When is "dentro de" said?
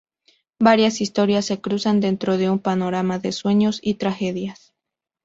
1.99-2.49